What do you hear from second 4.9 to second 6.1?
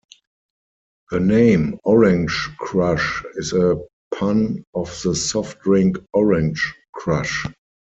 the soft drink